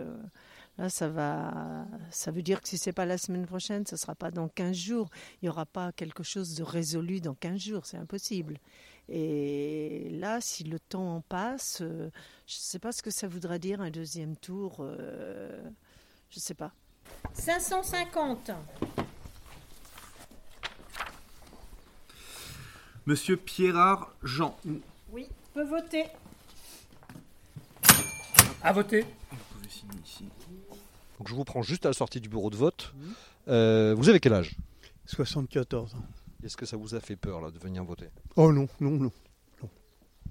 là, 0.79 0.89
ça 0.89 1.09
va. 1.09 1.87
Ça 2.11 2.31
veut 2.31 2.43
dire 2.43 2.63
que 2.63 2.69
si 2.69 2.79
c'est 2.79 2.93
pas 2.93 3.05
la 3.05 3.19
semaine 3.19 3.45
prochaine, 3.45 3.85
ce 3.85 3.97
sera 3.97 4.15
pas 4.15 4.31
dans 4.31 4.49
15 4.49 4.75
jours. 4.75 5.11
Il 5.35 5.47
n'y 5.47 5.49
aura 5.51 5.67
pas 5.67 5.93
quelque 5.93 6.23
chose 6.23 6.55
de 6.55 6.63
résolu 6.63 7.21
dans 7.21 7.35
15 7.35 7.61
jours. 7.61 7.85
C'est 7.85 7.99
impossible. 7.99 8.59
Et 9.09 10.09
là, 10.13 10.41
si 10.41 10.65
le 10.65 10.81
temps 10.81 11.17
en 11.17 11.21
passe, 11.21 11.81
euh, 11.81 12.11
je 12.47 12.55
ne 12.57 12.61
sais 12.61 12.79
pas 12.81 12.91
ce 12.93 13.03
que 13.03 13.11
ça 13.11 13.29
voudra 13.29 13.59
dire 13.59 13.81
un 13.81 13.91
deuxième 13.91 14.37
tour. 14.37 14.79
euh, 14.81 15.63
je 16.31 16.39
ne 16.39 16.41
sais 16.43 16.55
pas. 16.55 16.73
550. 17.35 18.51
Monsieur 23.07 23.37
Pierrard 23.37 24.13
Jean. 24.23 24.57
Oui, 25.13 25.29
peut 25.55 25.63
voter. 25.65 26.07
À 28.63 28.73
voter. 28.73 29.03
Vous 29.31 29.37
pouvez 29.53 29.67
Ici, 29.69 29.85
ici. 30.05 30.25
Donc 31.19 31.29
je 31.29 31.35
vous 31.35 31.45
prends 31.45 31.63
juste 31.63 31.87
à 31.87 31.91
la 31.91 31.93
sortie 31.93 32.21
du 32.21 32.29
bureau 32.29 32.51
de 32.51 32.57
vote. 32.57 32.93
Euh, 33.47 33.95
vous 33.97 34.09
avez 34.09 34.19
quel 34.19 34.33
âge? 34.33 34.57
74 35.07 35.95
ans. 35.95 35.99
Est-ce 36.43 36.57
que 36.57 36.67
ça 36.67 36.77
vous 36.77 36.95
a 36.95 37.01
fait 37.01 37.17
peur 37.17 37.41
là 37.41 37.51
de 37.51 37.59
venir 37.59 37.85
voter? 37.85 38.09
Oh 38.37 38.53
non, 38.53 38.69
non, 38.81 38.91
non. 38.91 39.13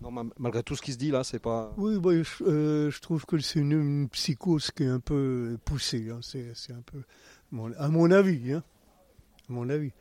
Non, 0.01 0.11
ma- 0.11 0.25
malgré 0.37 0.61
tout 0.61 0.75
ce 0.75 0.81
qui 0.81 0.91
se 0.91 0.97
dit 0.97 1.09
là, 1.09 1.23
c'est 1.23 1.39
pas. 1.39 1.73
Oui, 1.77 1.97
bah, 1.99 2.11
je, 2.21 2.43
euh, 2.43 2.91
je 2.91 2.99
trouve 3.01 3.25
que 3.25 3.39
c'est 3.39 3.59
une, 3.59 3.71
une 3.71 4.09
psychose 4.09 4.69
qui 4.71 4.83
est 4.83 4.87
un 4.87 4.99
peu 4.99 5.57
poussée. 5.63 6.09
hein. 6.09 6.19
C'est, 6.21 6.51
c'est 6.53 6.73
un 6.73 6.81
peu, 6.81 7.01
à 7.77 7.87
mon 7.87 8.11
avis, 8.11 8.51
hein. 8.53 8.63
à 9.49 9.53
mon 9.53 9.69
avis. 9.69 9.91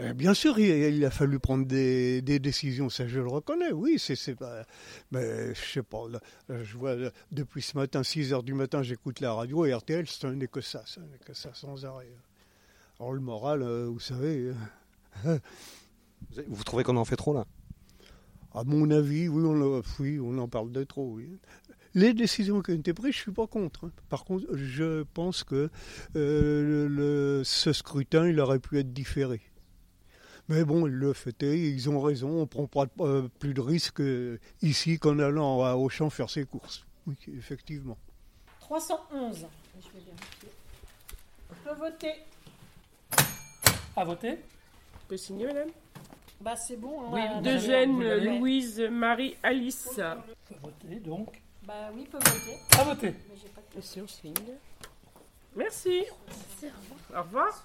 Euh, 0.00 0.14
bien 0.14 0.32
sûr, 0.32 0.58
il, 0.58 0.68
il 0.94 1.04
a 1.04 1.10
fallu 1.10 1.38
prendre 1.38 1.66
des, 1.66 2.22
des 2.22 2.38
décisions, 2.38 2.88
ça 2.88 3.06
je 3.06 3.20
le 3.20 3.28
reconnais. 3.28 3.72
Oui, 3.72 3.98
c'est, 3.98 4.16
c'est 4.16 4.34
pas. 4.34 4.64
Mais 5.10 5.54
je 5.54 5.60
sais 5.60 5.82
pas. 5.82 6.08
là, 6.08 6.18
je 6.64 6.76
vois 6.78 6.94
là, 6.96 7.10
depuis 7.30 7.60
ce 7.60 7.76
matin, 7.76 8.02
6 8.02 8.32
heures 8.32 8.42
du 8.42 8.54
matin, 8.54 8.82
j'écoute 8.82 9.20
la 9.20 9.34
radio 9.34 9.66
et 9.66 9.74
RTL, 9.74 10.06
ce 10.08 10.26
n'est 10.28 10.48
que 10.48 10.62
ça, 10.62 10.82
ce 10.86 10.98
n'est 11.00 11.18
que 11.18 11.34
ça 11.34 11.50
sans 11.52 11.84
arrêt. 11.84 12.08
Alors 12.98 13.12
le 13.12 13.20
moral, 13.20 13.62
euh, 13.62 13.86
vous 13.86 14.00
savez. 14.00 14.46
euh, 14.46 14.54
Vous 16.48 16.64
trouvez 16.64 16.84
qu'on 16.84 16.96
en 16.96 17.04
fait 17.04 17.16
trop 17.16 17.34
là? 17.34 17.46
À 18.54 18.64
mon 18.64 18.90
avis, 18.90 19.28
oui, 19.28 19.44
on, 19.46 19.78
en- 19.78 19.82
oui, 20.00 20.18
on 20.20 20.36
en 20.38 20.48
parle 20.48 20.72
de 20.72 20.84
trop. 20.84 21.12
oui. 21.14 21.38
Les 21.94 22.14
décisions 22.14 22.62
qui 22.62 22.70
ont 22.72 22.74
été 22.74 22.94
prises, 22.94 23.14
je 23.14 23.18
suis 23.20 23.32
pas 23.32 23.46
contre. 23.46 23.86
hein. 23.86 23.90
Par 24.08 24.24
contre, 24.24 24.46
je 24.56 25.02
pense 25.14 25.44
que 25.44 25.68
euh, 26.16 26.88
le- 26.88 27.44
ce 27.44 27.72
scrutin, 27.72 28.26
il 28.28 28.40
aurait 28.40 28.58
pu 28.58 28.78
être 28.78 28.92
différé. 28.92 29.42
Mais 30.48 30.64
bon, 30.64 30.86
le 30.86 31.12
fait 31.12 31.42
est, 31.42 31.60
ils 31.70 31.88
ont 31.90 32.00
raison, 32.00 32.40
on 32.42 32.46
prend 32.46 32.66
pas 32.66 32.86
euh, 33.00 33.28
plus 33.38 33.54
de 33.54 33.60
risques 33.60 34.00
euh, 34.00 34.38
ici 34.62 34.98
qu'en 34.98 35.18
allant 35.18 35.62
à 35.64 35.74
Auchan 35.76 36.08
faire 36.10 36.30
ses 36.30 36.44
courses. 36.44 36.84
Oui, 37.06 37.14
effectivement. 37.36 37.98
311. 38.60 39.36
Je 39.36 39.88
vais 39.88 40.04
vérifier. 40.04 40.48
On 41.50 41.68
peut 41.68 41.78
voter. 41.78 42.12
À 43.96 44.04
voter? 44.04 44.38
On 45.12 45.14
peut 45.14 45.18
signer, 45.18 45.44
madame? 45.44 45.68
Bah 46.40 46.56
c'est 46.56 46.78
bon. 46.78 47.02
hein, 47.02 47.10
Oui, 47.12 47.20
Eugène, 47.50 48.02
l'avez 48.02 48.38
Louise, 48.38 48.80
Marie, 48.90 49.36
Alice. 49.42 49.86
On 50.00 50.22
peut 50.22 50.58
voter 50.62 51.00
donc. 51.00 51.42
Bah 51.66 51.90
oui, 51.94 52.06
peut 52.10 52.16
voter. 52.16 52.56
À 52.78 52.84
voter. 52.84 53.14
Mais 53.28 53.36
j'ai 53.36 53.48
pas 53.50 53.60
de 53.60 53.76
Monsieur, 53.76 54.04
on 54.04 54.08
signe? 54.08 54.32
Merci. 55.54 56.04
Au 57.14 57.20
revoir. 57.24 57.62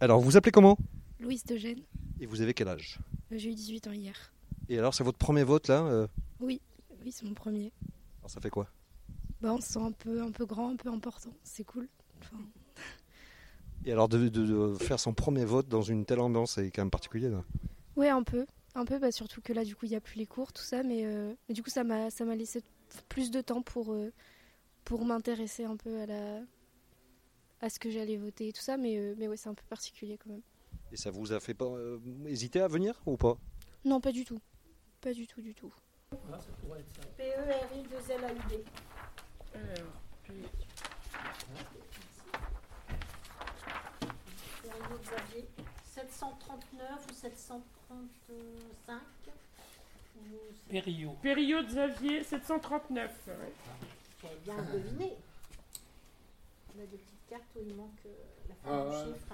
Alors 0.00 0.18
vous 0.20 0.36
appelez 0.36 0.50
comment? 0.50 0.76
Louise 1.20 1.44
de 1.44 1.56
Gênes. 1.56 1.84
Et 2.20 2.26
vous 2.26 2.40
avez 2.40 2.54
quel 2.54 2.66
âge? 2.66 2.98
J'ai 3.30 3.50
eu 3.50 3.54
18 3.54 3.86
ans 3.86 3.92
hier. 3.92 4.32
Et 4.68 4.80
alors 4.80 4.94
c'est 4.94 5.04
votre 5.04 5.18
premier 5.18 5.44
vote 5.44 5.68
là 5.68 5.84
euh, 5.84 6.08
Oui, 6.40 6.60
oui, 7.04 7.12
c'est 7.12 7.24
mon 7.24 7.34
premier. 7.34 7.72
alors, 8.18 8.30
Ça 8.30 8.40
fait 8.40 8.50
quoi? 8.50 8.66
Bah, 9.40 9.52
on 9.52 9.60
se 9.60 9.74
sent 9.74 9.78
un 9.78 9.92
peu, 9.92 10.22
un 10.22 10.32
peu 10.32 10.44
grand, 10.44 10.72
un 10.72 10.76
peu 10.76 10.88
important. 10.88 11.30
C'est 11.44 11.62
cool. 11.62 11.86
Enfin, 12.20 12.42
Et 13.86 13.92
alors 13.92 14.08
de, 14.08 14.28
de- 14.28 14.46
de 14.46 14.74
faire 14.74 14.98
son 15.00 15.14
premier 15.14 15.44
vote 15.44 15.68
dans 15.68 15.80
une 15.82 16.04
telle 16.04 16.20
ambiance, 16.20 16.52
c'est 16.56 16.70
quand 16.70 16.82
même 16.82 16.90
particulier 16.90 17.28
là. 17.30 17.42
ouais, 17.96 18.08
un 18.08 18.22
peu. 18.22 18.44
Un 18.74 18.84
peu, 18.84 18.98
bah, 18.98 19.10
surtout 19.10 19.40
que 19.40 19.54
là, 19.54 19.64
du 19.64 19.74
coup, 19.74 19.86
il 19.86 19.90
n'y 19.90 19.96
a 19.96 20.02
plus 20.02 20.18
les 20.18 20.26
cours, 20.26 20.52
tout 20.52 20.62
ça. 20.62 20.82
Mais, 20.82 21.06
euh, 21.06 21.32
mais 21.48 21.54
du 21.54 21.62
coup, 21.62 21.70
ça 21.70 21.82
m'a 21.82 22.10
ça 22.10 22.26
m'a 22.26 22.34
laissé 22.36 22.62
plus 23.08 23.30
de 23.30 23.40
temps 23.40 23.62
pour, 23.62 23.94
euh, 23.94 24.12
pour 24.84 25.04
m'intéresser 25.06 25.64
un 25.64 25.76
peu 25.78 25.98
à, 26.00 26.04
la, 26.06 26.40
à 27.62 27.70
ce 27.70 27.78
que 27.78 27.88
j'allais 27.90 28.18
voter 28.18 28.48
et 28.48 28.52
tout 28.52 28.60
ça. 28.60 28.76
Mais, 28.76 28.98
euh, 28.98 29.14
mais 29.16 29.28
ouais, 29.28 29.36
c'est 29.38 29.48
un 29.48 29.54
peu 29.54 29.62
particulier 29.70 30.18
quand 30.22 30.28
même. 30.30 30.42
Et 30.92 30.96
ça 30.98 31.10
vous 31.10 31.32
a 31.32 31.40
fait 31.40 31.54
pas 31.54 31.64
euh, 31.64 31.98
hésiter 32.26 32.60
à 32.60 32.68
venir 32.68 33.00
ou 33.06 33.16
pas? 33.16 33.38
Non, 33.84 33.98
pas 34.00 34.12
du 34.12 34.24
tout. 34.26 34.40
Pas 35.00 35.14
du 35.14 35.26
tout, 35.26 35.40
du 35.40 35.54
tout. 35.54 35.72
PERI 37.16 37.82
2 37.82 38.14
LAUD. 38.20 38.64
Alors, 39.54 40.02
Période 44.62 45.02
Xavier. 45.02 45.48
739 46.40 47.06
ou 47.10 47.14
735 47.14 48.90
Vous 50.16 50.36
Périllot. 50.68 51.16
Période 51.22 51.66
Xavier 51.66 52.22
739. 52.24 53.10
ouais. 53.26 53.34
avez 54.24 54.36
bien 54.44 54.56
deviné. 54.72 55.12
On 56.76 56.82
a 56.82 56.86
des 56.86 56.96
petites 56.98 57.26
cartes 57.28 57.42
où 57.56 57.60
il 57.66 57.74
manque 57.74 57.90
euh, 58.06 58.10
la 58.48 58.54
fin 58.56 58.84
du 58.84 59.12
chiffre. 59.14 59.26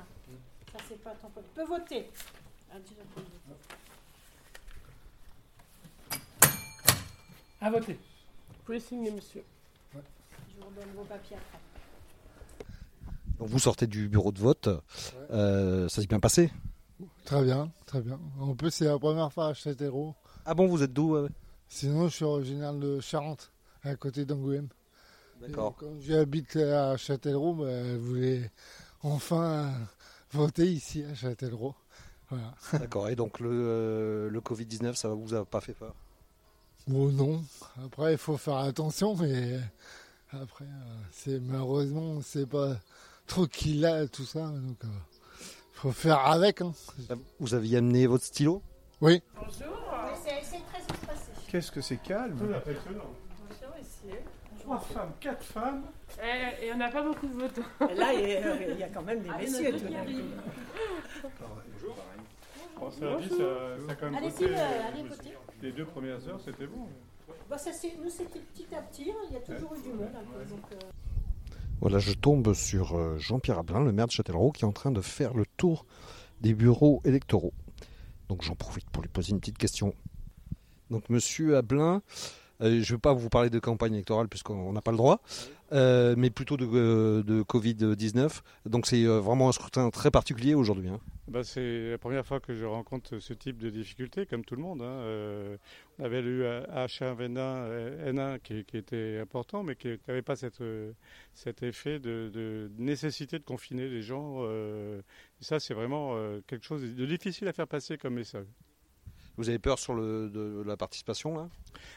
Ça, 0.72 0.78
c'est 0.88 1.02
pas 1.02 1.10
tant 1.10 1.28
pas. 1.30 1.40
Peut 1.54 1.64
voter. 1.64 2.08
Ah, 2.70 2.78
déjà, 2.78 3.02
peut 3.14 3.20
voter. 3.20 3.74
À 7.60 7.70
voter. 7.70 7.94
Vous 7.94 8.62
pouvez 8.64 8.80
signer, 8.80 9.10
monsieur. 9.10 9.42
Je 9.94 9.98
vous 10.60 10.66
redonne 10.68 10.92
vos 10.96 11.04
papiers 11.04 11.36
après. 11.36 11.58
Donc 13.38 13.48
vous 13.48 13.58
sortez 13.58 13.86
du 13.88 14.08
bureau 14.08 14.30
de 14.30 14.38
vote, 14.38 14.68
euh, 15.30 15.88
ça 15.88 16.00
s'est 16.00 16.06
bien 16.06 16.20
passé? 16.20 16.52
Très 17.24 17.42
bien, 17.44 17.70
très 17.86 18.00
bien. 18.00 18.18
En 18.40 18.54
plus, 18.54 18.70
c'est 18.70 18.86
la 18.86 18.98
première 18.98 19.32
fois 19.32 19.48
à 19.48 19.54
Châtellerault. 19.54 20.14
Ah 20.44 20.54
bon, 20.54 20.66
vous 20.66 20.82
êtes 20.82 20.92
d'où 20.92 21.16
euh 21.16 21.28
Sinon, 21.68 22.08
je 22.08 22.16
suis 22.16 22.24
originaire 22.24 22.74
de 22.74 23.00
Charente, 23.00 23.50
à 23.82 23.94
côté 23.96 24.26
d'Angoulême. 24.26 24.68
D'accord. 25.40 25.74
Quand 25.78 26.00
j'habite 26.00 26.56
à 26.56 26.96
Châtellerault, 26.96 27.54
bah, 27.54 27.84
je 27.84 27.96
voulais 27.96 28.50
enfin 29.02 29.72
voter 30.32 30.70
ici 30.70 31.02
à 31.04 31.14
Châtellerault. 31.14 31.74
Voilà. 32.28 32.54
D'accord. 32.72 33.08
Et 33.08 33.16
donc 33.16 33.40
le, 33.40 33.50
euh, 33.50 34.30
le 34.30 34.40
Covid-19, 34.40 34.94
ça 34.94 35.08
vous 35.08 35.34
a 35.34 35.44
pas 35.44 35.60
fait 35.60 35.72
peur? 35.72 35.94
Bon, 36.86 37.10
non. 37.10 37.42
Après, 37.84 38.12
il 38.12 38.18
faut 38.18 38.36
faire 38.36 38.56
attention, 38.56 39.14
mais 39.16 39.60
après, 40.30 40.64
euh, 40.64 40.96
c'est 41.12 41.40
malheureusement, 41.40 42.20
c'est 42.22 42.46
pas 42.46 42.76
trop 43.26 43.46
qu'il 43.46 43.86
a 43.86 44.06
tout 44.08 44.24
ça. 44.24 44.46
Donc, 44.48 44.76
il 44.82 45.11
faut 45.82 45.90
faire 45.92 46.18
avec. 46.26 46.60
hein. 46.60 46.72
Vous 47.40 47.54
aviez 47.54 47.78
amené 47.78 48.06
votre 48.06 48.24
stylo? 48.24 48.62
Oui. 49.00 49.20
C'est 49.50 50.40
c'est 50.42 50.62
très 50.66 50.78
espacé. 50.78 51.30
Qu'est-ce 51.48 51.72
que 51.72 51.80
c'est 51.80 51.96
calme 51.96 52.38
Trois 54.60 54.78
femmes, 54.78 55.10
quatre 55.18 55.42
femmes. 55.42 55.82
Eh, 56.22 56.66
Et 56.66 56.72
on 56.72 56.76
n'a 56.76 56.88
pas 56.88 57.02
beaucoup 57.02 57.26
de 57.26 57.32
votants. 57.34 57.62
Et 57.90 57.94
là, 57.96 58.12
il 58.14 58.20
y 58.28 58.34
a- 58.36 58.68
il 58.70 58.78
y 58.78 58.82
a 58.84 58.88
quand 58.88 59.02
même 59.02 59.20
des 59.22 59.28
messieurs. 59.30 59.72
tout 59.72 59.88
d'un 59.88 60.04
coup. 60.04 61.30
Bon, 62.78 62.90
ça 62.90 63.16
dit, 63.16 63.28
ça, 63.28 63.36
ça 63.36 63.92
a 63.92 63.94
quand 63.96 64.06
même 64.06 64.14
Allez-y, 64.16 64.32
coûté, 64.32 64.44
euh, 64.46 64.56
euh, 64.56 64.88
allez 64.92 65.02
voter. 65.08 65.30
Les 65.62 65.72
deux 65.72 65.84
premières 65.84 66.28
heures, 66.28 66.40
c'était 66.44 66.66
bon. 66.66 66.86
Bah, 67.50 67.58
ça, 67.58 67.72
c'est- 67.72 67.96
nous, 68.02 68.10
c'était 68.10 68.38
petit 68.40 68.74
à 68.74 68.82
petit. 68.82 69.10
hein. 69.10 69.14
Il 69.30 69.34
y 69.34 69.36
a 69.36 69.40
toujours 69.40 69.74
eu 69.74 69.80
du 69.82 69.88
monde. 69.92 70.08
peu, 70.12 70.44
donc, 70.44 70.60
euh, 70.72 70.76
Voilà, 71.82 71.98
je 71.98 72.12
tombe 72.12 72.54
sur 72.54 72.96
euh, 72.96 73.18
Jean-Pierre 73.18 73.58
Ablin, 73.58 73.80
le 73.80 73.90
maire 73.90 74.06
de 74.06 74.12
Châtellerault, 74.12 74.52
qui 74.52 74.62
est 74.62 74.68
en 74.68 74.72
train 74.72 74.92
de 74.92 75.00
faire 75.00 75.34
le 75.34 75.44
tour 75.56 75.84
des 76.40 76.54
bureaux 76.54 77.02
électoraux. 77.04 77.52
Donc 78.28 78.42
j'en 78.42 78.54
profite 78.54 78.88
pour 78.90 79.02
lui 79.02 79.08
poser 79.08 79.32
une 79.32 79.40
petite 79.40 79.58
question. 79.58 79.92
Donc 80.90 81.10
monsieur 81.10 81.56
Ablin, 81.56 82.00
euh, 82.60 82.80
je 82.80 82.92
ne 82.92 82.96
vais 82.96 83.00
pas 83.00 83.12
vous 83.12 83.28
parler 83.28 83.50
de 83.50 83.58
campagne 83.58 83.94
électorale 83.94 84.28
puisqu'on 84.28 84.72
n'a 84.72 84.80
pas 84.80 84.92
le 84.92 84.96
droit, 84.96 85.22
euh, 85.72 86.14
mais 86.16 86.30
plutôt 86.30 86.56
de, 86.56 86.68
euh, 86.72 87.24
de 87.24 87.42
Covid-19. 87.42 88.42
Donc 88.66 88.86
c'est 88.86 89.04
vraiment 89.04 89.48
un 89.48 89.52
scrutin 89.52 89.90
très 89.90 90.12
particulier 90.12 90.54
aujourd'hui. 90.54 90.88
hein. 90.88 91.00
Bah, 91.32 91.44
c'est 91.44 91.92
la 91.92 91.96
première 91.96 92.26
fois 92.26 92.40
que 92.40 92.54
je 92.54 92.66
rencontre 92.66 93.18
ce 93.18 93.32
type 93.32 93.56
de 93.56 93.70
difficultés, 93.70 94.26
comme 94.26 94.44
tout 94.44 94.54
le 94.54 94.60
monde. 94.60 94.82
hein. 94.82 94.84
Euh, 94.84 95.56
on 95.98 96.04
avait 96.04 96.20
eu 96.20 96.42
H1N1, 96.42 97.38
euh, 97.38 98.12
N1 98.12 98.38
qui, 98.38 98.66
qui 98.66 98.76
était 98.76 99.18
important, 99.18 99.62
mais 99.62 99.74
qui 99.74 99.98
n'avait 100.06 100.20
pas 100.20 100.36
cette, 100.36 100.60
euh, 100.60 100.92
cet 101.32 101.62
effet 101.62 101.98
de, 102.00 102.30
de 102.30 102.70
nécessité 102.76 103.38
de 103.38 103.44
confiner 103.44 103.88
les 103.88 104.02
gens. 104.02 104.40
euh, 104.42 105.00
et 105.40 105.44
ça, 105.44 105.58
c'est 105.58 105.72
vraiment 105.72 106.18
quelque 106.46 106.66
chose 106.66 106.82
de 106.82 107.06
difficile 107.06 107.48
à 107.48 107.54
faire 107.54 107.66
passer 107.66 107.96
comme 107.96 108.12
message. 108.14 108.46
Vous 109.38 109.48
avez 109.48 109.58
peur 109.58 109.78
sur 109.78 109.94
le, 109.94 110.28
de 110.28 110.62
la 110.66 110.76
participation 110.76 111.34
là? 111.34 111.48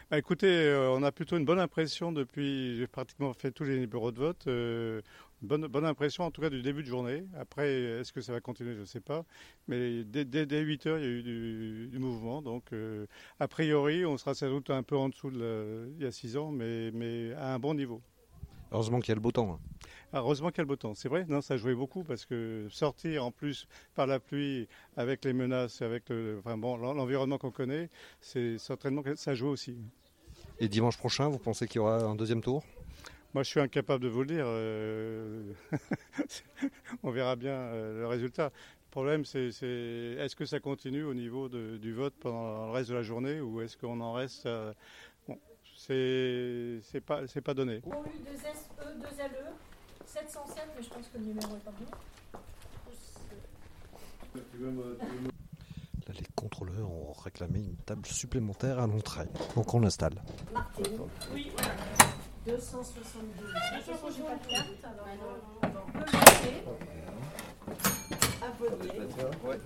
Bah, 0.10 0.18
écoutez, 0.18 0.48
euh, 0.48 0.90
on 0.92 1.04
a 1.04 1.12
plutôt 1.12 1.36
une 1.38 1.44
bonne 1.46 1.60
impression 1.60 2.14
depuis, 2.14 2.78
j'ai 2.78 2.88
pratiquement 2.88 3.34
fait 3.34 3.52
tous 3.52 3.66
les 3.66 3.88
bureaux 3.88 4.12
de 4.14 4.20
vote, 4.20 4.48
euh, 4.48 5.02
bonne, 5.42 5.68
bonne 5.68 5.86
impression 5.86 6.24
en 6.24 6.32
tout 6.32 6.42
cas 6.42 6.50
du 6.50 6.62
début 6.62 6.84
de 6.84 6.88
journée. 6.88 7.26
Après, 7.38 7.70
est-ce 7.72 8.12
que 8.14 8.22
ça 8.22 8.32
va 8.34 8.42
continuer, 8.42 8.76
je 8.76 8.82
ne 8.82 8.86
sais 8.86 9.00
pas. 9.02 9.26
Mais 9.68 10.04
dès, 10.04 10.26
dès, 10.26 10.46
dès 10.46 10.62
8 10.62 10.86
heures, 10.88 10.98
il 11.00 11.04
y 11.04 11.08
a 11.08 11.10
eu 11.10 11.24
du, 11.24 11.88
du 11.92 12.00
mouvement. 12.00 12.42
Donc, 12.42 12.74
euh, 12.74 13.06
a 13.40 13.48
priori, 13.48 14.06
on 14.06 14.18
sera 14.18 14.34
sans 14.34 14.50
doute 14.50 14.70
un 14.70 14.84
peu 14.84 14.98
en 14.98 15.10
dessous 15.10 15.30
de 15.32 15.40
la- 15.40 15.88
il 15.98 16.04
y 16.04 16.08
a 16.08 16.12
6 16.12 16.38
ans, 16.38 16.52
mais, 16.52 16.92
mais 16.92 17.34
à 17.34 17.54
un 17.54 17.60
bon 17.60 17.74
niveau. 17.74 18.02
Heureusement 18.72 19.00
qu'il 19.00 19.10
y 19.10 19.12
a 19.12 19.16
le 19.16 19.22
beau 19.22 19.32
temps. 19.32 19.54
hein. 19.54 19.60
Ah, 20.12 20.20
Heureusement 20.20 20.50
qu'il 20.50 20.58
y 20.58 20.62
a 20.62 20.64
le 20.64 20.68
beau 20.68 20.76
temps. 20.76 20.96
C'est 20.96 21.10
vrai, 21.10 21.26
non, 21.28 21.42
ça 21.42 21.58
jouait 21.58 21.76
beaucoup 21.76 22.04
parce 22.04 22.26
que 22.26 22.68
sortir 22.70 23.26
en 23.26 23.32
plus 23.32 23.68
par 23.96 24.08
la 24.08 24.20
pluie, 24.20 24.68
avec 24.98 25.24
les 25.26 25.34
menaces, 25.34 25.82
avec 25.82 26.10
le, 26.10 26.38
enfin 26.40 26.58
bon, 26.58 26.78
l'en- 26.78 26.94
l'environnement 26.94 27.38
qu'on 27.38 27.52
connaît, 27.52 27.90
c'est 28.22 28.58
certainement 28.58 29.02
que 29.04 29.16
ça 29.16 29.36
joue 29.36 29.48
aussi. 29.48 29.78
Et 30.60 30.68
dimanche 30.70 30.98
prochain, 30.98 31.28
vous 31.28 31.38
pensez 31.38 31.68
qu'il 31.68 31.78
y 31.78 31.80
aura 31.80 31.98
un 32.04 32.16
deuxième 32.16 32.42
tour? 32.42 32.64
Moi, 33.36 33.44
je 33.44 33.50
suis 33.50 33.60
incapable 33.60 34.02
de 34.02 34.08
vous 34.08 34.22
le 34.22 34.28
dire. 34.28 34.46
euh, 34.48 35.52
On 37.04 37.12
verra 37.12 37.36
bien 37.36 37.52
euh, 37.52 38.00
le 38.00 38.08
résultat. 38.08 38.46
Le 38.46 38.90
problème, 38.92 39.26
c'est 39.26 39.48
est-ce 39.50 40.38
que 40.38 40.46
ça 40.46 40.62
continue 40.62 41.04
au 41.04 41.14
niveau 41.14 41.50
de- 41.50 41.76
du 41.76 41.92
vote 41.92 42.14
pendant 42.22 42.68
le 42.68 42.72
reste 42.72 42.92
de 42.92 42.96
la 42.96 43.02
journée 43.04 43.42
ou 43.42 43.60
est-ce 43.60 43.76
qu'on 43.76 44.00
en 44.00 44.14
reste 44.14 44.46
à- 44.46 44.74
bon, 45.28 45.38
c'est 45.76 46.80
c'est 46.84 47.02
pas 47.02 47.28
c'est 47.28 47.42
pas 47.42 47.54
donné. 47.54 47.82
OU 47.86 47.92
2 47.92 48.38
SE 48.38 48.70
2 49.02 49.06
LE 49.20 49.52
707, 50.06 50.64
mais 50.78 50.82
je 50.84 50.90
pense 50.90 51.06
que 51.10 51.18
le 51.18 51.26
numéro 51.26 51.58
est 51.58 51.66
pas 51.66 51.72
bon. 51.78 51.86
Là, 56.08 56.14
les 56.18 56.26
contrôleurs 56.38 56.90
ont 56.90 57.12
réclamé 57.12 57.60
une 57.60 57.76
table 57.86 58.06
supplémentaire 58.06 58.80
à 58.80 58.88
l'entrée. 58.88 59.26
Donc 59.58 59.74
on 59.74 59.82
l'installe. 59.82 60.24
Oui. 61.34 61.52
272. 62.46 63.48
De 63.48 63.78
toute 63.78 63.96
façon, 63.96 64.08
j'ai 64.16 64.24
pas 64.24 64.36
de 64.36 64.48
carte, 64.48 64.84
alors 64.84 65.08
on 65.64 65.98
le 65.98 66.06
noter. 66.06 66.64
Abonné. 68.44 69.00
Ouais. 69.44 69.60